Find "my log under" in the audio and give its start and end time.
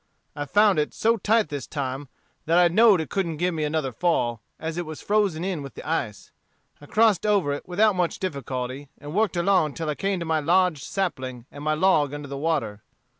11.63-12.27